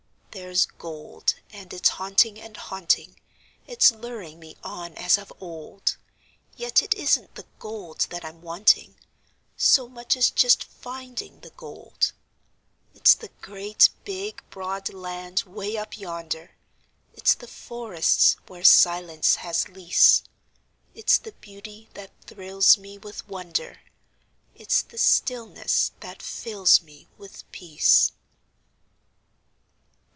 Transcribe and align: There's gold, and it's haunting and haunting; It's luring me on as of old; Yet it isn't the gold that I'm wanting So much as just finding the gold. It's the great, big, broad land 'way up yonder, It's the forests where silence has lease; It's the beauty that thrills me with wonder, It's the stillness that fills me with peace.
There's 0.33 0.65
gold, 0.65 1.35
and 1.51 1.73
it's 1.73 1.89
haunting 1.89 2.39
and 2.39 2.55
haunting; 2.55 3.19
It's 3.67 3.91
luring 3.91 4.39
me 4.39 4.55
on 4.63 4.93
as 4.93 5.17
of 5.17 5.31
old; 5.41 5.97
Yet 6.55 6.81
it 6.81 6.93
isn't 6.93 7.35
the 7.35 7.45
gold 7.59 8.07
that 8.11 8.23
I'm 8.23 8.41
wanting 8.41 8.95
So 9.57 9.89
much 9.89 10.15
as 10.15 10.29
just 10.29 10.63
finding 10.63 11.41
the 11.41 11.49
gold. 11.49 12.13
It's 12.95 13.13
the 13.13 13.27
great, 13.41 13.89
big, 14.05 14.41
broad 14.49 14.93
land 14.93 15.43
'way 15.45 15.75
up 15.75 15.97
yonder, 15.97 16.51
It's 17.13 17.35
the 17.35 17.45
forests 17.47 18.37
where 18.47 18.63
silence 18.63 19.35
has 19.35 19.67
lease; 19.67 20.23
It's 20.95 21.17
the 21.17 21.33
beauty 21.33 21.89
that 21.93 22.11
thrills 22.25 22.77
me 22.77 22.97
with 22.97 23.27
wonder, 23.27 23.81
It's 24.55 24.81
the 24.81 24.97
stillness 24.97 25.91
that 25.99 26.21
fills 26.23 26.81
me 26.81 27.09
with 27.17 27.43
peace. 27.51 28.13